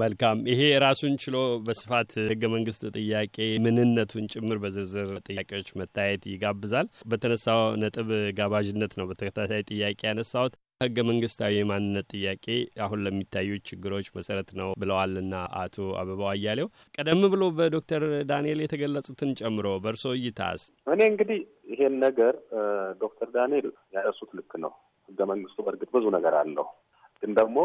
መልካም። 0.00 0.38
ይሄ 0.50 0.60
ራሱን 0.84 1.14
ችሎ 1.22 1.36
በስፋት 1.66 2.10
ህገ 2.30 2.42
መንግስት 2.52 2.82
ጥያቄ 2.96 3.36
ምንነቱን 3.64 4.26
ጭምር 4.34 4.58
በዝርዝር 4.62 5.10
ጥያቄዎች 5.28 5.70
መታየት 5.80 6.22
ይጋብዛል። 6.30 6.88
በተነሳው 7.10 7.62
ነጥብ 7.82 8.10
ጋባዥነት 8.38 8.94
ነው 9.00 9.08
በተከታታይ 9.10 9.64
ጥያቄ 9.70 10.00
ያነሳሁት። 10.08 10.54
ህገ 10.80 10.98
መንግስታዊ 11.08 11.52
የማንነት 11.56 12.06
ጥያቄ 12.14 12.46
አሁን 12.84 13.02
ለሚታዩ 13.04 13.50
ችግሮች 13.68 14.06
መሰረት 14.16 14.48
ነው 14.58 14.70
ብለዋልና 14.80 15.34
አቶ 15.60 15.76
አበባው 16.00 16.28
አያሌው 16.32 16.68
ቀደም 16.96 17.22
ብሎ 17.34 17.42
በዶክተር 17.58 18.02
ዳንኤል 18.30 18.60
የተገለጹትን 18.64 19.30
ጨምሮ 19.40 19.66
በእርሶ 19.84 20.04
እይታስ? 20.16 20.62
እኔ 20.86 21.00
እንግዲህ 21.12 21.40
ይሄን 21.72 21.96
ነገር 22.06 22.34
ዶክተር 23.00 23.28
ዳንኤል 23.36 23.68
ያነሱት 23.94 24.32
ልክ 24.38 24.52
ነው። 24.64 24.72
ህገ 25.08 25.20
መንግስቱ 25.30 25.58
በእርግጥ 25.64 25.90
ብዙ 25.96 26.04
ነገር 26.16 26.34
አለው፣ 26.40 26.66
ግን 27.22 27.32
ደግሞ 27.40 27.56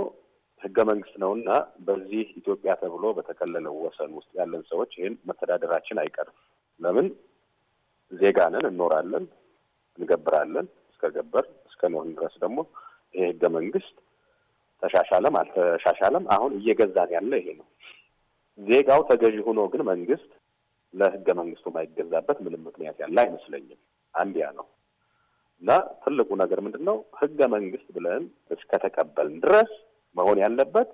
ህገ 0.61 0.77
መንግስት 0.89 1.15
ነው 1.23 1.31
እና 1.37 1.49
በዚህ 1.87 2.25
ኢትዮጵያ 2.39 2.71
ተብሎ 2.81 3.05
በተከለለው 3.17 3.75
ወሰን 3.83 4.11
ውስጥ 4.17 4.31
ያለን 4.39 4.63
ሰዎች 4.71 4.91
ይህን 4.97 5.15
መተዳደራችን 5.29 6.01
አይቀርም። 6.03 6.37
ለምን 6.79 7.07
ዜጋ 8.11 8.39
ነን፣ 8.53 8.65
እንኖራለን፣ 8.69 9.25
እንገብራለን። 9.97 10.67
እስከ 10.91 11.11
ገበር 11.15 11.45
እስከ 11.69 11.81
ኖርን 11.93 12.13
ድረስ 12.17 12.35
ደግሞ 12.43 12.59
ይሄ 13.15 13.23
ህገ 13.31 13.43
መንግስት 13.57 13.95
ተሻሻለም 14.83 15.35
አልተሻሻለም 15.39 16.25
አሁን 16.35 16.51
እየገዛን 16.59 17.11
ያለ 17.15 17.31
ይሄ 17.41 17.47
ነው። 17.59 17.67
ዜጋው 18.59 19.01
ተገዢ 19.09 19.37
ሆኖ 19.47 19.59
ግን 19.73 19.81
መንግስት 19.89 20.29
ለህገ 20.93 21.27
መንግስቱ 21.39 21.67
ማይገዛበት 21.75 22.37
ምንም 22.45 22.61
ምክንያት 22.67 22.97
ያለ 23.03 23.17
አይመስለኝም። 23.23 23.79
አንድ 24.13 24.35
ያ 24.41 24.47
ነው 24.57 24.67
እና 25.61 25.69
ትልቁ 26.03 26.29
ነገር 26.41 26.59
ምንድን 26.65 26.83
ነው? 26.89 26.97
ህገ 27.21 27.39
መንግስት 27.53 27.87
ብለን 27.95 28.23
እስከተቀበልን 28.55 29.35
ድረስ 29.43 29.71
መሆን 30.15 30.37
ያለበት 30.43 30.89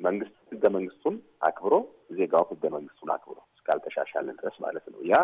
መንግስት 0.00 0.36
ህገ 0.52 0.64
መንግስቱን 0.76 1.16
አክብሮ 1.48 1.74
ዜጋው 2.18 2.44
ህገ 2.50 2.64
መንግስቱን 2.74 3.10
አክብሮ 3.14 3.38
እስካልተሻሻለ 3.56 4.28
ድረስ 4.38 4.56
ማለት 4.64 4.86
ነው። 4.92 5.00
ያ 5.10 5.16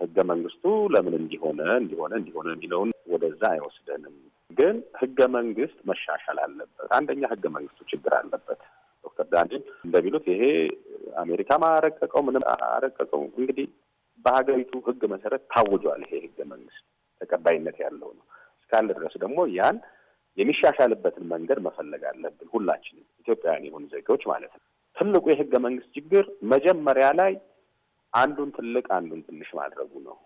ህገ 0.00 0.18
መንግስቱ 0.30 0.64
ለምን 0.94 1.14
እንዲሆነ 1.20 1.60
እንዲሆነ 1.80 2.12
እንዲሆነ 2.20 2.46
የሚለውን 2.54 2.90
ወደዛ 3.12 3.42
አይወስደንም። 3.50 4.14
ግን 4.50 4.76
ህገ 5.00 5.18
መንግስት 5.34 5.78
መሻሻል 5.90 6.38
አለበት። 6.44 6.88
አንደኛ 6.98 7.22
ህገ 7.32 7.44
መንግስቱ 7.56 7.80
ችግር 7.92 8.12
አለበት። 8.18 8.60
ዶክተር 9.04 9.26
ዳንኤል 9.32 9.62
እንደሚሉት 9.84 10.24
ይሄ 10.32 10.42
አሜሪካ 11.22 11.50
አረቀቀው 11.70 12.22
ምንም 12.26 12.44
አረቀቀው 12.68 13.22
እንግዲህ 13.32 13.68
በሀገሪቱ 14.24 14.72
ህግ 14.88 15.02
መሰረት 15.12 15.42
ታውጇል። 15.52 16.02
ይሄ 16.06 16.14
ህገ 16.26 16.38
መንግስት 16.52 16.84
ተቀባይነት 17.20 17.76
ያለው 17.84 18.10
ነው 18.18 18.24
እስካለ 18.60 18.88
ድረስ 18.98 19.14
ደግሞ 19.22 19.38
ያን 19.56 19.76
የሚሻሻልበትን 20.38 21.24
መንገድ 21.32 21.58
መፈለግ 21.64 22.02
አለብን። 22.10 22.48
ሁላችንም 22.54 23.06
ኢትዮጵያውያን 23.22 23.66
የሆኑ 23.68 23.84
ዜጋዎች 23.94 24.24
ማለት 24.30 24.52
ነው። 24.56 24.64
ትልቁ 24.96 25.24
የህገ 25.30 25.54
መንግስት 25.64 25.90
ችግር 25.96 26.24
መጀመሪያ 26.52 27.06
ላይ 27.20 27.32
አንዱን 28.12 28.50
ትልቅ 28.56 28.86
አንዱን 28.96 29.20
ትንሽ 29.26 29.48
ማድረጉ 29.58 29.92
ነው። 30.06 30.16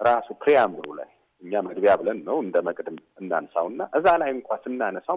ራሱ 0.00 0.28
ፕሪያምብሉ 0.42 0.88
ላይ 1.00 1.10
እኛ 1.42 1.62
መግቢያ 1.66 1.92
ብለን 2.00 2.18
ነው 2.28 2.36
እንደ 2.44 2.56
መቅድም 2.68 2.94
እናንሳውና 3.20 3.82
እዛ 3.98 4.06
ላይ 4.22 4.30
እንኳ 4.36 4.48
ስናነሳው 4.62 5.16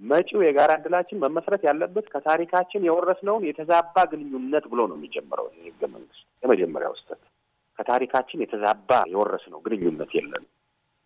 መጪው 0.00 0.40
የጋራ 0.44 0.72
እድላችን 0.78 1.22
መመስረት 1.24 1.62
ያለበት 1.68 2.06
ከታሪካችን 2.12 2.86
የወረስነውን 2.86 3.46
የተዛባ 3.48 3.96
ግንኙነት 4.12 4.64
ብሎ 4.72 4.80
ነው 4.90 4.96
የሚጀምረው 4.98 5.46
ይህ 5.50 5.64
ህገ 5.68 5.82
መንግስት። 5.94 6.24
የመጀመሪያው 6.42 6.94
ስህተት 7.00 7.22
ከታሪካችን 7.78 8.42
የተዛባ 8.44 8.90
የወረስነው 9.12 9.60
ግንኙነት 9.66 10.12
የለን። 10.18 10.44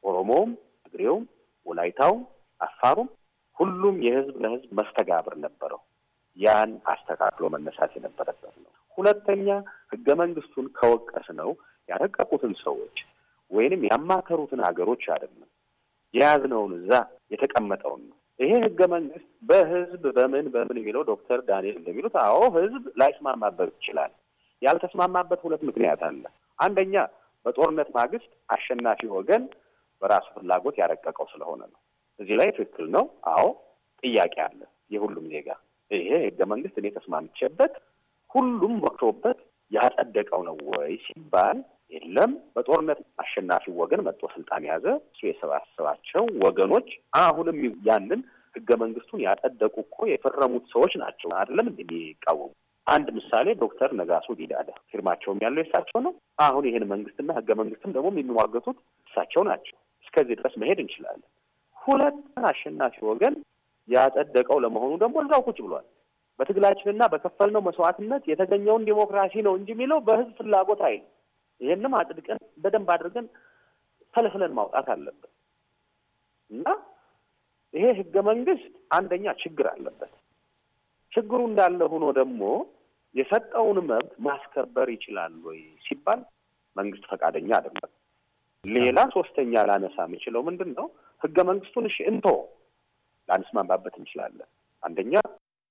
ኦሮሞውም፣ 0.05 0.53
ትግሬውም፣ 0.87 1.25
ወላይታውም 1.67 2.21
አፋሩም 2.63 3.09
ሁሉም 3.57 3.97
የህዝብ 4.05 4.37
ለህዝብ 4.43 4.71
መስተጋብር 4.79 5.35
ነበረው። 5.45 5.81
ያን 6.37 6.71
አስተካክሎ 6.93 7.45
መነሳት 7.55 7.93
የነበረበት 7.97 8.55
ነው። 8.63 8.71
ሁለተኛ 8.99 9.49
ህገ 9.93 10.07
መንግስቱን 10.21 10.67
ከወቀስ 10.79 11.27
ነው 11.41 11.51
ያረቀቁትን 11.89 12.53
ሰዎች 12.63 12.97
ወይንም 13.51 13.83
ያማከሩትን 13.89 14.61
ሀገሮች 14.67 15.05
አይደለም 15.15 15.49
የያዝነውን 16.15 16.73
እዛ 16.79 16.93
የተቀመጠውን 17.33 18.03
ነው። 18.09 18.17
ይሄ 18.41 18.53
ህገ 18.65 18.81
መንግስት 18.93 19.27
በህዝብ 19.49 20.05
በምን 20.17 20.47
በምን 20.55 20.77
የሚለው 20.81 21.03
ዶክተር 21.11 21.41
ዳንኤል 21.49 21.77
እንደሚሉት 21.81 22.15
አዎ 22.23 22.41
ህዝብ 22.57 22.85
ላይስማማበት 23.01 23.71
ይችላል። 23.75 24.13
ያልተስማማበት 24.63 25.41
ሁለት 25.45 25.63
ምክንያት 25.69 26.03
አለ። 26.09 26.25
አንደኛ 26.59 26.95
በጦርነት 27.47 27.89
ማግስት 27.97 28.31
አሸናፊ 28.49 29.01
ወገን 29.15 29.45
በራሱ 30.03 30.27
ፍላጎት 30.37 30.77
ያረቀቀው 30.81 31.27
ስለሆነ 31.33 31.61
ነው። 31.67 31.79
እዚህ 32.23 32.35
ላይ 32.41 32.51
ትክክል 32.57 32.87
ነው። 32.97 33.05
አዎ 33.33 33.45
ጥያቄ 34.03 34.35
አለ 34.47 34.61
የሁሉም 34.95 35.27
ዜጋ 35.33 35.49
ይሄ 35.91 36.11
ህገ 36.25 36.41
መንግስት 36.53 36.77
እኔ 36.81 36.89
ተስማምቼበት 36.97 37.75
ሁሉም 38.31 38.75
መክሮበት 38.85 39.39
ያጸደቀው 39.71 40.41
ነው 40.47 40.57
ወይ 40.71 40.93
ሲባል 41.05 41.59
የለም። 41.93 42.33
በጦርነት 42.55 43.01
አሸናፊ 43.23 43.65
ወገን 43.81 44.01
መጥቶ 44.07 44.23
ስልጣን 44.35 44.65
የያዘ 44.67 44.87
እሱ 45.07 45.21
የሰባሰባቸው 45.29 46.25
ወገኖች 46.45 46.89
አሁንም 47.21 47.59
ያንን 47.89 48.21
ህገ 48.55 48.71
መንግስቱን 48.83 49.21
ያጸደቁ 49.27 49.75
እኮ 49.85 50.07
የፈረሙት 50.09 50.65
ሰዎች 50.73 50.93
ናቸው። 51.03 51.31
አይደለም 51.37 51.69
እንደሚቃወሙ 51.73 52.51
አንድ 52.87 53.09
ምሳሌ 53.17 53.49
ዶክተር 53.61 53.91
ነጋሶ 53.99 54.29
ጊዳዳ 54.39 54.71
ፊርማቸውም 54.91 55.43
ያለው 55.45 55.61
የእሳቸው 55.63 55.99
ነው። 56.07 56.13
አሁን 56.47 56.65
ይህን 56.69 56.85
መንግስትና 56.93 57.31
ህገ 57.39 57.51
መንግስትም 57.61 57.95
ደግሞ 57.97 58.09
የሚሟገቱት 58.15 58.79
እሳቸው 59.09 59.43
ናቸው። 59.51 59.77
እስከዚህ 60.07 60.37
ድረስ 60.41 60.55
መሄድ 60.63 60.79
እንችላለን። 60.83 61.29
ሁለት 61.83 62.19
አሸናፊ 62.49 62.97
ወገን 63.09 63.35
ያጸደቀው 63.89 64.59
ለመሆኑ 64.65 64.93
ደግሞ 65.03 65.17
እዛው 65.25 65.43
ቁጭ 65.49 65.59
ብሏል። 65.65 65.87
በትግላችንና 66.39 67.03
በከፈልነው 67.13 67.63
መስዋዕትነት 67.67 68.23
የተገኘውን 68.31 68.87
ዲሞክራሲ 68.89 69.35
ነው 69.47 69.55
እንጂ 69.59 69.69
የሚለው 69.75 69.99
በህዝብ 70.07 70.31
ፍላጎት 70.39 70.81
አይልም። 70.89 71.09
ይህንም 71.61 71.93
አጽድቀን 71.99 72.39
በደንብ 72.63 72.89
አድርገን 72.95 73.27
ፈልፍለን 74.15 74.53
ማውጣት 74.59 74.87
አለብን 74.95 75.31
እና 76.51 76.67
ይሄ 77.75 77.85
ህገ 78.01 78.15
መንግስት 78.29 78.65
አንደኛ 78.97 79.27
ችግር 79.43 79.67
አለበት። 79.71 80.13
ችግሩ 81.13 81.41
እንዳለ 81.49 81.81
ሆኖ 81.93 82.05
ደግሞ 82.19 82.43
የሰጠውን 83.15 83.79
መብት 83.89 84.13
ማስከበር 84.27 84.89
ይችላል 84.95 85.35
ወይ 85.47 85.59
ሲባል 85.87 86.21
መንግስት 86.77 87.05
ፈቃደኛ 87.11 87.51
አይደለም። 87.59 87.91
ሌላ 88.65 88.99
ሶስተኛ 89.15 89.53
ላነሳ 89.69 89.97
የምችለው 90.07 90.43
ምንድን 90.49 90.71
ነው? 90.79 90.87
ህገ 91.23 91.37
መንግስቱን 91.49 91.85
እሺ 91.91 91.97
እንቶ 92.11 92.27
ላንስማማበት 93.29 93.95
እንችላለን። 94.01 94.49
አንደኛ 94.83 95.15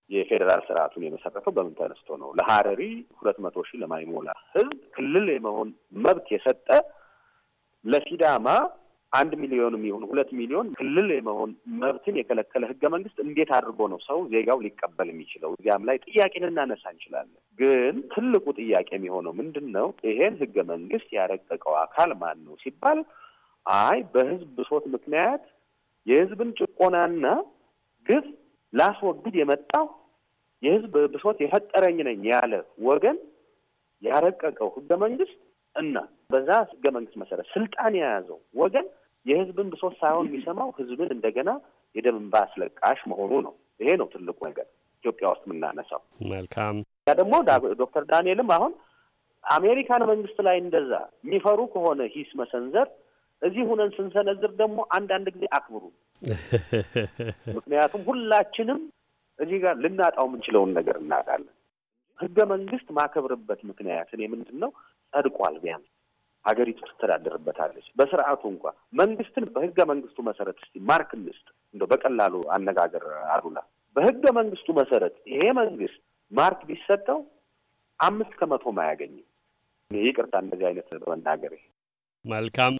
የፌዴራል 0.10 0.62
ስርዓቱን 0.68 1.04
የመሰረተው 1.06 1.54
በምን 1.58 1.74
ተነስቶ 1.80 2.10
ነው? 2.22 2.30
ለሀረሪ 2.38 2.82
ሁለት 3.20 3.38
መቶ 3.46 3.64
ሺህ 3.68 3.80
ለማይሞላ 3.84 4.28
ህዝብ 4.56 4.74
ክልል 4.96 5.28
የመሆን 5.34 5.70
መብት 6.04 6.28
የሰጠ 6.36 6.68
ለሲዳማ 7.86 8.48
አንድ 9.14 9.32
ሚሊዮንም 9.42 9.82
ይሁን 9.88 10.04
ሁለት 10.10 10.30
ሚሊዮን 10.40 10.68
ክልል 10.78 11.10
የመሆን 11.14 11.50
መብትን 11.82 12.18
የከለከለ 12.20 12.64
ህገ 12.70 12.84
መንግስት 12.94 13.18
እንዴት 13.24 13.50
አድርጎ 13.58 13.88
ነው 13.94 14.00
ሰው 14.06 14.20
ዜጋው 14.34 14.60
ሊቀበል 14.66 15.08
የሚችለው? 15.12 15.50
እዚያም 15.58 15.86
ላይ 15.90 15.98
ጥያቄ 16.06 16.34
ልናነሳ 16.44 16.84
እንችላለን። 16.94 17.40
ግን 17.60 17.96
ትልቁ 18.14 18.46
ጥያቄ 18.60 18.90
የሚሆነው 18.96 19.34
ምንድን 19.40 19.68
ነው? 19.78 19.88
ይሄን 20.08 20.36
ህገ 20.42 20.56
መንግስት 20.72 21.10
ያረቀቀው 21.18 21.76
አካል 21.82 22.12
ማን 22.22 22.40
ነው 22.46 22.56
ሲባል 22.64 23.02
አይ 23.66 24.00
በህዝብ 24.14 24.48
ብሶት 24.60 24.86
ምክንያት 24.96 25.44
የህዝብን 26.08 26.52
ጭቆናና 26.60 27.26
ግፍ 28.08 28.28
ላስወግድ 28.74 29.36
የመጣው 29.40 29.86
የህዝብ 30.64 30.96
ብሶት 31.14 31.38
የፈጠረኝ 31.44 31.98
ነኝ 32.08 32.24
ያለ 32.32 32.54
ወገን 32.88 33.18
ያረቀቀው 34.02 34.70
ህገ 34.78 34.90
መንግስት 35.04 35.38
እና 35.76 35.98
በዛ 36.32 36.50
ህገ 36.72 36.86
መንግስት 36.96 37.18
መሰረት 37.22 37.48
ስልጣን 37.54 37.94
የያዘው 37.98 38.40
ወገን 38.62 38.88
የህዝብን 39.26 39.68
ብሶት 39.74 39.94
ሳይሆን 40.00 40.28
የሚሰማው 40.30 40.70
ህዝብን 40.78 41.10
እንደገና 41.16 41.50
የደም 41.96 42.18
እንባ 42.22 42.36
አስለቃሽ 42.46 43.00
መሆኑ 43.12 43.32
ነው። 43.48 43.54
ይሄ 43.80 43.92
ነው 44.02 44.08
ትልቁ 44.14 44.40
ነገር 44.50 44.68
ኢትዮጵያ 45.04 45.28
ውስጥ 45.34 45.44
የምናነሳው። 45.48 46.02
መልካም 46.32 46.76
ያ 47.08 47.14
ደግሞ 47.20 47.36
ዶክተር 47.82 48.04
ዳንኤልም 48.12 48.50
አሁን 48.58 48.74
አሜሪካን 49.44 50.04
መንግስት 50.10 50.40
ላይ 50.48 50.58
እንደዛ 50.64 50.92
የሚፈሩ 51.24 51.60
ከሆነ 51.74 52.02
ሂስ 52.16 52.32
መሰንዘር 52.42 52.88
እዚህ 53.42 53.64
ሁነን 53.70 53.92
ስንሰነዝር 53.96 54.52
ደግሞ 54.60 54.80
አንዳንድ 54.98 55.28
ጊዜ 55.36 55.46
አክብሩ። 55.58 55.84
ምክንያቱም 57.58 58.02
ሁላችንም 58.10 58.80
እዚህ 59.40 59.58
ጋር 59.64 59.76
ልናጣው 59.84 60.26
የምንችለውን 60.28 60.72
ነገር 60.78 60.98
እናጣለን። 61.02 61.54
ህገ 62.20 62.38
መንግስት 62.52 62.88
ማከብርበት 62.98 63.62
ምክንያት 63.70 64.10
እኔ 64.16 64.22
ምንድን 64.34 64.58
ነው 64.64 64.72
ጸድቋል። 65.14 65.56
ቢያንስ 65.64 65.88
ሀገሪቱ 66.46 66.80
ትተዳደርበታለች። 66.90 67.88
በስርዓቱ 67.98 68.44
እንኳ 68.52 68.64
መንግስትን 68.94 69.46
በህገ 69.54 69.80
መንግስቱ 69.92 70.18
መሰረት 70.30 70.58
እስቲ 70.64 70.76
ማርክ 70.90 71.12
እንስጥ። 71.18 71.46
እንደው 71.74 71.90
በቀላሉ 71.92 72.36
አነጋገር 72.56 73.04
አሉላ፣ 73.34 73.58
በህገ 73.96 74.24
መንግስቱ 74.40 74.68
መሰረት 74.80 75.16
ይሄ 75.32 75.44
መንግስት 75.60 76.00
ማርክ 76.32 76.62
ቢሰጠው 76.70 77.20
አምስት 78.00 78.34
ከመቶም 78.40 78.78
አያገኝም። 78.84 79.28
ይቅርታ 79.92 80.36
እንደዚህ 80.44 80.66
አይነት 80.70 80.90
በመናገር 81.02 81.54
መልካም 82.26 82.74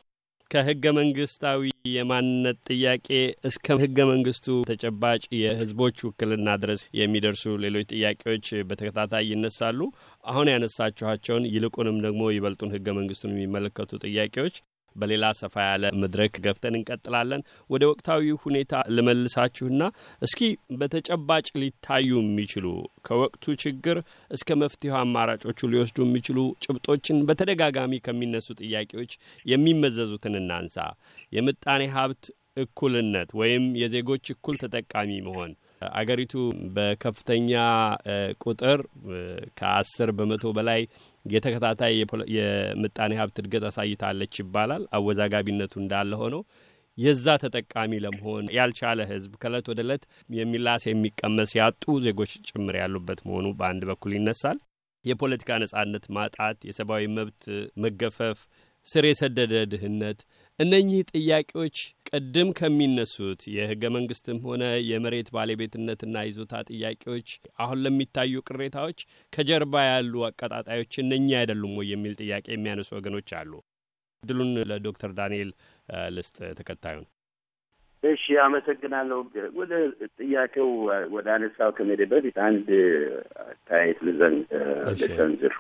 ከህገ 0.52 0.86
መንግስታዊ 0.98 1.62
የማንነት 1.92 2.58
ጥያቄ 2.70 3.08
እስከ 3.50 3.76
ህገ 3.82 3.98
መንግስቱ 4.10 4.48
ተጨባጭ 4.70 5.22
የህዝቦች 5.38 5.98
ውክልና 6.08 6.56
ድረስ 6.64 6.82
የሚደርሱ 7.00 7.54
ሌሎች 7.64 7.86
ጥያቄዎች 7.94 8.48
በተከታታይ 8.70 9.26
ይነሳሉ። 9.32 9.80
አሁን 10.24 10.52
ያነሳችኋቸውን 10.54 11.48
ይልቁንም 11.54 12.00
ደግሞ 12.06 12.24
ይበልጡን 12.34 12.74
ህገ 12.76 12.88
መንግስቱን 13.00 13.34
የሚመለከቱ 13.36 14.02
ጥያቄዎች 14.06 14.58
በሌላ 14.96 15.26
ሰፋ 15.40 15.56
ያለ 15.66 15.92
መድረክ 16.02 16.34
ገፍተን 16.46 16.78
እንቀጥላለን። 16.80 17.42
ወደ 17.70 17.84
ወቅታዊ 17.92 18.34
ሁኔታ 18.44 18.82
ልመልሳችሁና 18.96 19.82
እስኪ 20.22 20.42
በተጨባጭ 20.80 21.48
ሊታዩ 21.62 22.10
የሚችሉ 22.22 22.66
ከወቅቱ 23.08 23.56
ችግር 23.64 23.98
እስከ 24.32 24.58
መፍትሄው 24.62 24.98
አማራጮቹ 25.02 25.70
ሊወስዱ 25.74 25.98
የሚችሉ 26.06 26.38
ጭብጦችን 26.66 27.20
በተደጋጋሚ 27.28 28.02
ከሚነሱ 28.06 28.50
ጥያቄዎች 28.62 29.14
የሚመዘዙትን 29.46 30.38
እናንሳ። 30.42 30.78
የምጣኔ 31.34 31.84
ሀብት 31.96 32.24
እኩልነት 32.62 33.30
ወይም 33.40 33.66
የዜጎች 33.82 34.26
እኩል 34.34 34.56
ተጠቃሚ 34.64 35.12
መሆን 35.28 35.52
አገሪቱ 35.94 36.34
በከፍተኛ 36.76 37.52
ቁጥር 38.44 38.80
ከአስር 39.60 40.10
በመቶ 40.18 40.44
በላይ 40.58 40.82
የተከታታይ 41.26 41.94
የምጣኔ 42.36 43.12
ሀብት 43.20 43.38
እድገት 43.42 43.66
አሳይታለች 43.70 44.36
ይባላል። 44.42 44.84
አወዛጋቢነቱ 44.98 45.74
እንዳለ 45.82 46.12
ሆነው 46.22 46.44
የዛ 46.98 47.26
ተጠቃሚ 47.44 47.92
ለመሆን 48.04 48.46
ያልቻለ 48.56 49.02
ሕዝብ 49.12 49.34
ከእለት 49.42 49.68
ወደ 49.72 49.80
እለት 49.86 50.04
የሚላስ 50.36 50.84
የሚቀመስ 50.88 51.52
ያጡ 51.60 51.84
ዜጎች 52.06 52.32
ጭምር 52.50 52.76
ያሉበት 52.82 53.20
መሆኑ 53.28 53.48
በአንድ 53.60 53.84
በኩል 53.90 54.14
ይነሳል። 54.18 54.58
የፖለቲካ 55.06 55.52
ነጻነት 55.62 56.04
ማጣት፣ 56.16 56.58
የሰብአዊ 56.68 57.06
መብት 57.16 57.44
መገፈፍ፣ 57.84 58.40
ስር 58.88 59.04
የሰደደ 59.08 59.54
ድህነት 59.72 60.20
እነኚህ 60.60 61.02
ጥያቄዎች 61.12 61.78
ቅድም 62.10 62.50
ከሚነሱት 62.58 63.42
የህገ 63.54 63.84
መንግስትም 63.96 64.40
ሆነ 64.46 64.64
የመሬት 64.88 65.28
ባለቤትነትና 65.36 66.24
ይዞታ 66.28 66.64
ጥያቄዎች 66.70 67.30
አሁን 67.62 67.82
ለሚታዩ 67.84 68.42
ቅሬታዎች 68.50 69.00
ከጀርባ 69.34 69.84
ያሉ 69.88 70.24
አቀጣጣዮች 70.30 70.94
እነኚህ 71.04 71.36
አይደሉም 71.42 71.74
ወይ 71.80 71.90
የሚል 71.94 72.16
ጥያቄ 72.22 72.46
የሚያነሱ 72.54 72.92
ወገኖች 72.98 73.32
አሉ። 73.40 73.54
እድሉን 74.24 74.52
ለዶክተር 74.72 75.12
ዳንኤል 75.18 75.52
ልስጥ 76.16 76.38
ተከታዩን። 76.60 77.08
እሺ፣ 78.04 78.24
አመሰግናለሁ። 78.44 79.18
ወደ 79.58 79.74
ጥያቄው 80.20 80.70
ወደ 81.16 81.28
አነሳው 81.36 81.72
ከመሄዴ 81.78 82.04
በፊት 82.14 82.38
አንድ 82.46 82.70
አስተያየት 83.46 84.00
ልዘን 84.08 84.38
ልሰንዝር። 85.02 85.56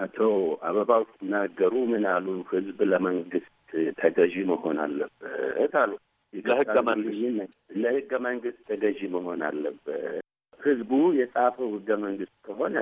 አቶ 0.00 0.18
አበባው 0.66 1.02
ሲናገሩ 1.10 1.74
ምን 1.90 2.04
አሉ? 2.12 2.26
ህዝብ 2.50 2.78
ለመንግስት 2.90 3.52
ተገዢ 4.00 4.34
መሆን 4.50 4.78
አለበት 4.84 5.74
አሉ። 5.82 5.92
ለህገ 6.34 6.74
መንግስት 6.88 7.52
ለህገ 7.80 8.12
መንግስት 8.26 8.58
ተገዢ 8.68 9.00
መሆን 9.14 9.40
አለበት። 9.48 10.24
ህዝቡ 10.60 10.90
የጻፈው 11.18 11.68
ህገ 11.76 11.90
መንግስት 12.04 12.34
ከሆነ 12.46 12.76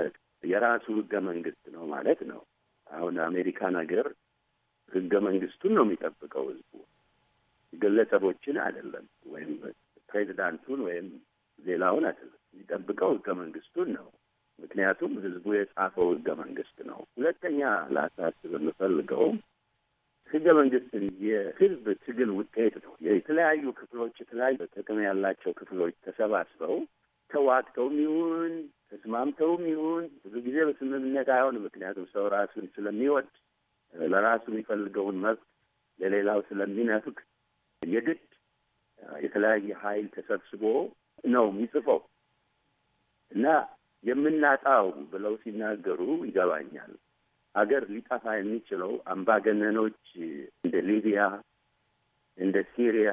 የራሱ 0.44 0.86
ህገ 0.98 1.12
መንግስት 1.28 1.64
ነው 1.74 1.84
ማለት 1.92 2.20
ነው። 2.30 2.40
አሁን 2.86 3.14
አሜሪካን 3.26 3.74
ሀገር 3.80 4.06
ህገ 4.92 5.12
መንግስቱን 5.26 5.72
ነው 5.78 5.84
የሚጠብቀው 5.86 6.44
ህዝቡ፣ 6.50 6.72
ግለሰቦችን 7.72 8.56
አይደለም፣ 8.66 9.06
ወይም 9.32 9.50
ፕሬዚዳንቱን 10.08 10.80
ወይም 10.86 11.08
ሌላውን 11.58 12.04
አይደለም። 12.10 12.38
የሚጠብቀው 12.50 13.10
ህገ 13.16 13.28
መንግስቱን 13.40 13.88
ነው። 13.96 14.06
ምክንያቱም 14.58 15.12
ህዝቡ 15.24 15.46
የጻፈው 15.54 16.08
ህገ 16.12 16.28
መንግስት 16.40 16.78
ነው። 16.88 17.00
ሁለተኛ 17.16 17.60
ላሳስብ 17.96 18.52
የምፈልገው 18.56 19.26
ህገ 20.30 20.46
መንግስትን 20.58 21.04
የህዝብ 21.26 21.84
ትግል 22.02 22.30
ውጤት 22.38 22.74
ነው። 22.84 22.92
የተለያዩ 23.08 23.64
ክፍሎች 23.78 24.16
የተለያዩ 24.22 24.58
ጥቅም 24.74 24.98
ያላቸው 25.06 25.52
ክፍሎች 25.60 25.94
ተሰባስበው 26.06 26.74
ተዋግተውም 27.30 27.94
ይሁን 28.02 28.52
ተስማምተውም 28.90 29.62
ይሁን 29.70 30.04
ብዙ 30.22 30.34
ጊዜ 30.46 30.58
በስምምነት 30.68 31.28
አይሆንም። 31.36 31.64
ምክንያቱም 31.66 32.06
ሰው 32.14 32.26
ራሱን 32.34 32.66
ስለሚወድ 32.74 33.28
ለራሱ 33.94 34.44
የሚፈልገውን 34.50 35.18
መብት 35.24 35.42
ለሌላው 35.98 36.40
ስለሚነፍግ 36.48 37.16
የግድ 37.82 38.22
የተለያየ 39.22 39.72
ኃይል 39.82 40.06
ተሰብስቦ 40.14 40.62
ነው 41.28 41.44
የሚጽፈው 41.50 42.00
እና 43.32 43.46
የምናጣው 44.04 44.86
ብለው 45.12 45.34
ሲናገሩ 45.42 46.00
ይገባኛል። 46.26 46.92
አገር 47.54 47.84
ሊጠፋ 47.92 48.24
የሚችለው 48.36 48.92
አምባገነኖች 49.12 50.02
እንደ 50.64 50.74
ሊቢያ 50.88 51.20
እንደ 52.38 52.56
ሲሪያ 52.72 53.10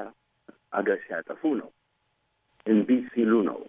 አገር 0.73 0.99
ሲያጠፉ 1.05 1.41
ነው፣ 1.61 1.69
እምቢ 2.65 2.89
ሲሉ 3.13 3.33
ነው። 3.49 3.59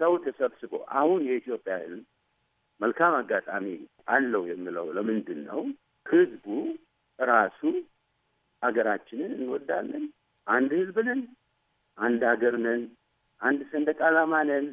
ሰው 0.00 0.12
ተሰብስቦ 0.24 0.72
አሁን 0.98 1.20
የኢትዮጵያ 1.28 1.74
ሕዝብ 1.82 2.02
መልካም 2.80 3.14
አጋጣሚ 3.18 3.66
አለው 4.08 4.42
የምለው 4.50 4.86
ለምንድን 4.96 5.40
ነው? 5.48 5.60
ሕዝቡ 6.06 6.46
ራሱ 7.18 7.60
አገራችንን 8.62 9.32
እንወዳለን፣ 9.36 10.04
አንድ 10.46 10.70
ሕዝብ 10.80 10.96
ነን፣ 11.08 11.20
አንድ 11.98 12.20
ሀገር 12.30 12.54
ነን፣ 12.64 12.82
አንድ 13.40 13.60
ሰንደቅ 13.70 13.98
ዓላማ 14.08 14.34
ነን፣ 14.50 14.66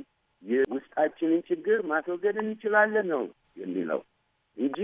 የውስጣችንን 0.82 1.42
ችግር 1.50 1.80
ማስወገድ 1.90 2.36
እንችላለን 2.42 3.06
ነው 3.14 3.24
የሚለው 3.62 4.00
እንጂ 4.58 4.78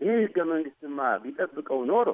ይህ 0.00 0.14
ህገ 0.22 0.36
መንግስትማ 0.50 0.98
ቢጠብቀው 1.22 1.80
ኖሮ 1.90 2.08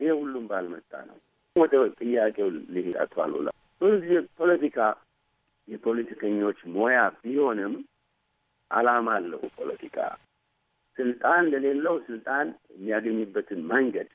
ይሄ 0.00 0.10
ሁሉም 0.20 0.44
ባልመጣ 0.50 0.92
ነው። 1.08 1.18
ወደ 1.56 1.72
ጥያቄው 1.98 2.48
ልሄድ 2.74 2.96
አቶ 3.02 3.14
አሉላ 3.24 3.48
ጊዜ 3.80 4.10
ፖለቲካ 4.40 4.78
የፖለቲከኞች 5.68 6.58
ሙያ 6.74 6.98
ቢሆንም 7.20 7.74
አላማ 8.70 9.08
አለው። 9.18 9.42
ፖለቲካ 9.58 9.96
ስልጣን 10.98 11.44
ለሌለው 11.52 11.96
ስልጣን 12.08 12.46
የሚያገኝበትን 12.74 13.60
መንገድ 13.72 14.08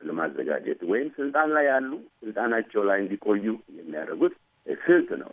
ለማዘጋጀት 0.00 0.80
ወይም 0.90 1.08
ስልጣን 1.18 1.48
ላይ 1.56 1.66
ያሉ 1.72 1.90
ስልጣናቸው 2.20 2.82
ላይ 2.88 2.98
እንዲቆዩ 3.02 3.44
የሚያደርጉት 3.78 4.34
ስልት 4.66 5.10
ነው። 5.22 5.32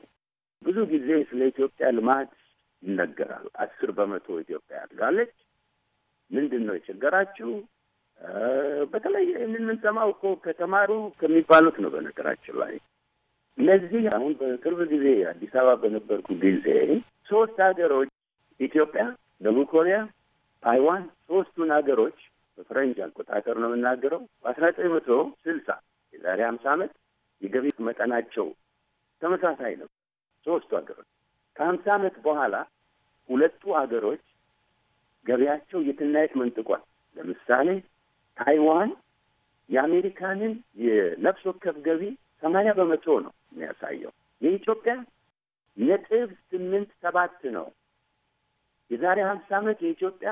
ብዙ 0.62 0.78
ጊዜ 0.92 1.10
ስለ 1.30 1.42
ኢትዮጵያ 1.52 1.88
ልማት 1.98 2.30
ይነገራል። 2.84 3.48
አስር 3.64 3.90
በመቶ 3.98 4.28
ኢትዮጵያ 4.42 4.76
ያድጋለች። 4.82 5.34
ምንድን 6.32 6.64
ነው 6.68 6.76
የቸገራችሁ? 6.78 7.50
በተለይ 8.92 9.26
የምንሰማው 9.44 10.10
እኮ 10.14 10.24
ከተማሩ 10.46 10.90
ከሚባሉት 11.20 11.78
ነው። 11.84 11.90
በነገራችን 11.94 12.56
ላይ 12.62 12.74
እነዚህ 13.58 14.04
አሁን 14.16 14.34
በቅርብ 14.40 14.80
ጊዜ 14.92 15.06
አዲስ 15.32 15.54
አበባ 15.60 15.72
በነበርኩ 15.82 16.28
ጊዜ 16.44 16.66
ሶስት 17.30 17.58
ሀገሮች 17.66 18.10
ኢትዮጵያ፣ 18.60 19.04
ደቡብ 19.42 19.68
ኮሪያ፣ 19.74 19.98
ታይዋን 20.64 21.04
ሶስቱን 21.28 21.70
ሀገሮች 21.76 22.18
በፈረንጅ 22.58 22.98
አቆጣጠር 23.06 23.56
ነው 23.62 23.70
የምናገረው 23.70 24.22
በአስራ 24.42 24.64
ዘጠኝ 24.72 24.90
መቶ 24.94 25.10
ስልሳ 25.44 25.70
የዛሬ 26.14 26.40
ሀምሳ 26.48 26.66
ዓመት 26.74 26.92
የገቢ 27.42 27.68
መጠናቸው 27.88 28.48
ተመሳሳይ 29.22 29.74
ነው። 29.82 29.90
ሶስቱ 30.46 30.72
ሀገሮች 30.80 31.10
ከሀምሳ 31.60 31.86
ዓመት 31.96 32.16
በኋላ 32.26 32.56
ሁለቱ 33.30 33.62
ሀገሮች 33.80 34.22
ገበያቸው 35.26 35.80
የትና 35.88 36.22
የት 36.24 36.34
መንጥቋል። 36.42 36.84
ለምሳሌ 37.18 37.68
ታይዋን 38.38 38.92
የአሜሪካንን 39.70 40.54
የነፍስ 40.84 41.44
ወከፍ 41.50 41.76
ገቢ 41.88 42.04
ሰማንያ 42.44 42.72
በመቶ 42.78 43.08
ነው 43.26 43.34
የሚያሳየው። 43.52 44.14
የኢትዮጵያ 44.42 44.94
ነጥብ 45.78 46.30
ስምንት 46.50 46.90
ሰባት 47.04 47.42
ነው። 47.58 47.68
የዛሬ 48.92 49.20
ሀምሳ 49.30 49.50
ዓመት 49.60 49.80
የኢትዮጵያ 49.86 50.30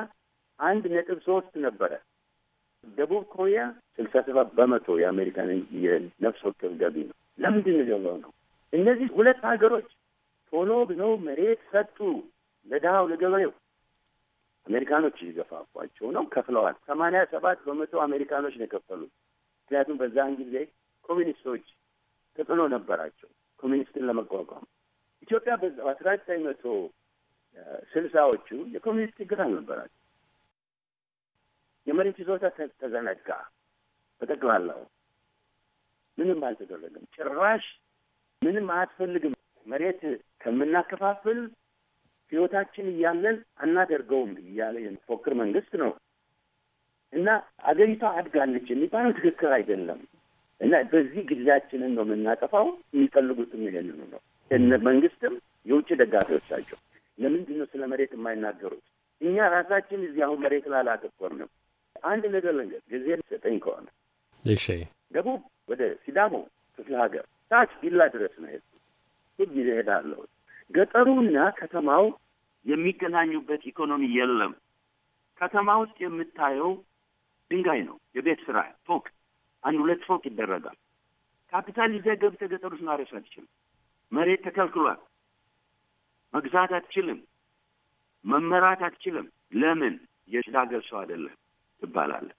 አንድ 0.60 0.84
ነጥብ 0.96 1.20
ሶስት 1.28 1.54
ነበረ። 1.66 1.92
ደቡብ 2.84 3.24
ኮሪያ 3.36 3.60
ስልሳ 3.98 4.16
ሰባት 4.28 4.50
በመቶ 4.58 4.98
የአሜሪካንን 5.02 5.62
የነፍስ 5.84 6.42
ወከፍ 6.48 6.74
ገቢ 6.82 6.98
ነው። 7.10 7.16
ለምንድን 7.40 7.78
ነው 8.06 8.16
ነው? 8.18 8.32
እነዚህ 8.74 9.08
ሁለት 9.18 9.42
ሀገሮች 9.52 9.88
ቶሎ 10.54 10.72
ብለው 10.90 11.12
መሬት 11.28 11.62
ሰጡ 11.72 11.98
ለድሃው 12.66 13.06
ለገበሬው። 13.12 13.54
አሜሪካኖች 14.68 15.18
ይገፋፏቸው 15.26 16.08
ነው 16.16 16.24
ከፍለዋል። 16.34 16.76
ሰማንያ 16.88 17.20
ሰባት 17.34 17.60
በመቶ 17.68 17.94
አሜሪካኖች 18.06 18.56
ነው 18.60 18.66
የከፈሉት። 18.66 19.12
ምክንያቱም 19.62 20.00
በዛን 20.02 20.34
ጊዜ 20.42 20.56
ኮሚኒስቶች 21.06 21.66
ተጽዕኖ 22.38 22.62
ነበራቸው 22.74 23.30
ኮሚኒስትን 23.60 24.06
ለመቋቋም። 24.10 24.66
ኢትዮጵያ 25.24 25.54
በአስራ 25.62 26.08
ዘጠኝ 26.18 26.42
መቶ 26.48 26.64
ስልሳዎቹ 27.92 28.48
የኮሚኒስት 28.74 29.16
ችግር 29.22 29.40
አልነበራቸው። 29.46 30.04
የመሬት 31.88 32.18
ይዞታ 32.22 32.46
ተዘነጋ። 32.82 33.30
በጠቅላላው 34.22 34.82
ምንም 36.18 36.40
አልተደረገም። 36.48 37.04
ጭራሽ 37.16 37.66
ምንም 38.42 38.68
አያስፈልግም 38.76 39.34
መሬት 39.68 40.02
ከምናከፋፍል 40.42 41.40
ህይወታችን 42.32 42.86
እያለን 42.94 43.36
አናደርገውም 43.64 44.32
እያለ 44.44 44.76
የሚፎክር 44.82 45.34
መንግስት 45.42 45.74
ነው 45.82 45.92
እና 47.14 47.28
አገሪቷ 47.70 48.04
አድጋለች 48.20 48.66
የሚባለው 48.72 49.12
ትክክል 49.18 49.52
አይደለም። 49.58 50.00
እና 50.62 50.76
በዚህ 50.92 51.22
ጊዜያችንን 51.32 51.92
ነው 51.98 52.04
የምናጠፋው። 52.08 52.68
የሚፈልጉትም 52.94 53.62
ይሄንኑ 53.68 54.00
ነው። 54.14 54.22
እነ 54.52 54.72
መንግስትም 54.88 55.34
የውጭ 55.66 55.90
ደጋፊዎቻቸው 56.02 56.78
ለምንድን 57.18 57.58
ነው 57.60 57.68
ስለ 57.72 57.84
መሬት 57.92 58.12
የማይናገሩት? 58.16 58.84
እኛ 59.22 59.38
ራሳችን 59.56 60.00
እዚህ 60.08 60.22
አሁን 60.28 60.40
መሬት 60.46 60.66
ላይ 60.72 60.80
አላተኮርንም። 60.84 61.50
አንድ 62.06 62.24
ነገር 62.36 62.54
ልንገር፣ 62.58 62.82
ጊዜ 62.92 63.08
ሰጠኝ 63.30 63.56
ከሆነ 63.64 63.88
እሺ፣ 64.46 64.66
ደቡብ 65.12 65.40
ወደ 65.70 65.82
ሲዳሞ 66.04 66.34
ክፍለ 66.80 66.94
ሀገር 67.04 67.24
ታች 67.52 67.72
ቢላ 67.82 68.02
ድረስ 68.16 68.36
ነው 68.42 68.50
ሁሉ 69.40 69.56
ይሄዳለሁ። 69.62 70.22
ገጠሩና 70.72 71.38
ከተማው 71.60 72.06
የሚገናኙበት 72.66 73.62
ኢኮኖሚ 73.72 74.04
የለም። 74.16 74.54
ከተማ 75.42 75.70
ውስጥ 75.82 75.98
የምታየው 76.04 76.72
ድንጋይ 77.52 77.82
ነው፣ 77.88 77.98
የቤት 78.16 78.40
ስራ 78.48 78.58
ፎቅ፣ 78.88 79.06
አንድ 79.64 79.78
ሁለት 79.84 80.02
ፎቅ 80.08 80.22
ይደረጋል። 80.30 80.78
ካፒታል 81.54 81.90
ይዘህ 81.96 82.16
ገብተህ 82.22 82.50
ገጠር 82.54 82.72
ውስጥ 82.74 82.86
ማረስ 82.88 83.12
አትችልም። 83.18 83.50
መሬት 84.12 84.42
ተከልክሏል። 84.48 85.00
መግዛት 86.34 86.72
አትችልም። 86.78 87.20
መመራት 88.26 88.82
አትችልም። 88.88 89.28
ለምን? 89.54 89.96
የሽዳ 90.30 90.56
ሀገር 90.64 90.82
ሰው 90.88 90.98
አይደለም 91.02 91.36
ትባላለህ። 91.82 92.36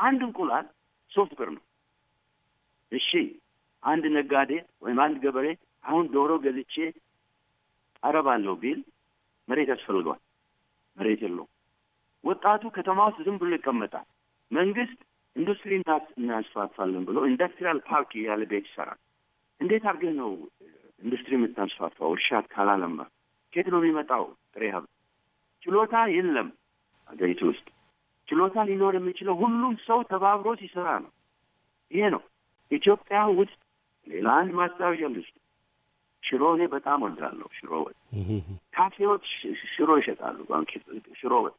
አንድ 0.00 0.20
እንቁላል 0.26 0.66
ሶስት 1.12 1.32
ብር 1.38 1.48
ነው። 1.56 1.64
እሺ 2.92 3.08
አንድ 3.82 4.04
ነጋዴ 4.14 4.52
ወይም 4.82 4.98
አንድ 5.04 5.16
ገበሬ 5.24 5.46
አሁን 5.84 6.04
ዶሮ 6.14 6.30
ገዝቼ 6.44 6.74
አረባለሁ 8.02 8.54
ቢል 8.62 8.80
መሬት 9.48 9.68
ያስፈልገዋል። 9.72 10.20
መሬት 10.96 11.20
የለውም። 11.24 11.50
ወጣቱ 12.24 12.62
ከተማ 12.76 12.98
ውስጥ 13.08 13.20
ዝም 13.26 13.36
ብሎ 13.40 13.52
ይቀመጣል። 13.56 14.06
መንግስት 14.50 14.98
ኢንዱስትሪ 15.36 15.72
እናስፋፋለን 16.18 17.02
ብሎ 17.08 17.18
ኢንዱስትሪያል 17.30 17.78
ፓርክ 17.88 18.12
ያለ 18.24 18.42
ቤት 18.52 18.66
ይሰራል። 18.68 18.98
እንዴት 19.60 19.84
አድርገህ 19.90 20.12
ነው 20.20 20.30
ኢንዱስትሪ 21.02 21.32
የምታስፋፋው? 21.36 22.10
እርሻ 22.14 22.28
ካላለማ 22.52 22.98
ከየት 23.52 23.68
ነው 23.72 23.80
የሚመጣው 23.80 24.24
ጥሬ 24.52 24.62
ሀብት? 24.74 24.90
ችሎታ 25.62 25.94
የለም 26.14 26.48
ሀገሪቱ 27.08 27.40
ውስጥ። 27.50 27.66
ችሎታ 28.28 28.56
ሊኖር 28.68 28.94
የሚችለው 28.96 29.34
ሁሉም 29.42 29.74
ሰው 29.86 30.00
ተባብሮ 30.10 30.48
ሲሰራ 30.60 30.88
ነው። 31.04 31.12
ይሄ 31.90 32.02
ነው 32.14 32.22
ኢትዮጵያ 32.70 33.18
ውስጥ። 33.38 33.58
ሌላ 34.08 34.28
አንድ 34.40 34.50
ማስታወሻ 34.58 35.00
ልስጥ። 35.14 35.34
ሽሮ 36.22 36.42
እኔ 36.54 36.62
በጣም 36.72 37.00
ወዳለሁ። 37.06 37.48
ሽሮ 37.58 37.72
ወጥ 37.82 37.96
ካፌዎች 38.76 39.26
ሽሮ 39.72 39.90
ይሸጣሉ። 40.00 40.38
ሽሮ 41.20 41.32
ወጥ 41.44 41.56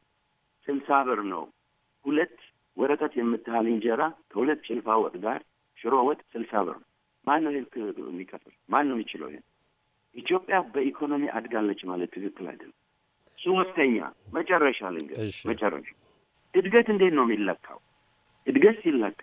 ስልሳ 0.68 0.98
ብር 1.08 1.20
ነው። 1.32 1.44
ሁለት 2.04 2.36
ወረቀት 2.76 3.14
የምታህል 3.18 3.66
እንጀራ 3.72 4.02
ከሁለት 4.30 4.60
ጭልፋ 4.66 4.96
ወጥ 5.02 5.14
ጋር 5.24 5.40
ሽሮ 5.78 5.94
ወጥ 6.08 6.20
ስልሳ 6.32 6.52
ብር 6.66 6.76
ነው። 6.76 6.86
ማን 7.26 7.42
ነው 7.44 7.52
የሚከፍል? 7.52 8.54
ማን 8.68 8.86
ነው 8.88 8.94
የሚችለው? 8.96 9.28
ይሄን 9.30 9.44
ኢትዮጵያ 10.14 10.56
በኢኮኖሚ 10.72 11.24
አድጋለች 11.36 11.80
ማለት 11.90 12.10
ትክክል 12.14 12.46
አይደለም። 12.52 12.76
ሶስተኛ 13.38 13.96
መጨረሻ 14.34 14.80
ልንገር፣ 14.94 15.18
መጨረሻ 15.50 15.88
እድገት 16.54 16.86
እንዴት 16.94 17.12
ነው 17.18 17.24
የሚለካው? 17.26 17.78
እድገት 18.46 18.76
ሲለካ 18.82 19.22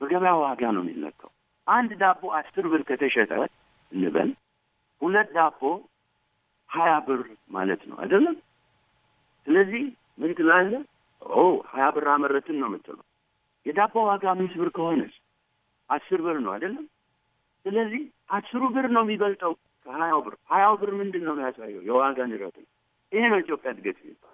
በገበያ 0.00 0.32
ዋጋ 0.42 0.62
ነው 0.76 0.82
የሚለካው። 0.84 1.30
አንድ 1.66 1.90
ዳቦ 2.00 2.22
አስር 2.38 2.64
ብር 2.72 2.82
ከተሸጠ 2.88 3.30
እንበል 3.92 4.30
ሁለት 5.02 5.28
ዳቦ 5.36 5.60
ሀያ 6.70 6.92
ብር 7.06 7.22
ማለት 7.50 7.82
ነው 7.90 7.96
አይደለም? 8.02 8.36
ስለዚህ 9.46 9.82
ምን 10.20 10.30
ትላለህ? 10.38 10.82
ኦ 11.22 11.42
ሀያ 11.72 11.86
ብር 11.94 12.06
አመረትን 12.14 12.56
ነው 12.60 12.68
የምትለው። 12.70 13.04
የዳቦ 13.66 13.94
ዋጋ 14.08 14.24
አምስት 14.32 14.54
ብር 14.60 14.70
ከሆነስ 14.76 15.14
አስር 15.90 16.20
ብር 16.26 16.36
ነው 16.44 16.52
አይደለም? 16.54 16.84
ስለዚህ 17.64 18.02
አስሩ 18.36 18.62
ብር 18.74 18.86
ነው 18.94 19.02
የሚበልጠው 19.04 19.52
ከሀያው 19.86 20.20
ብር። 20.26 20.34
ሀያው 20.50 20.74
ብር 20.80 20.90
ምንድን 21.00 21.24
ነው 21.26 21.34
የሚያሳየው? 21.34 21.82
የዋጋ 21.88 22.18
ንረት 22.30 22.56
ነው። 22.62 22.68
ይሄ 23.12 23.22
ነው 23.32 23.38
ኢትዮጵያ 23.44 23.70
እድገት 23.74 23.98
የሚባል 24.02 24.31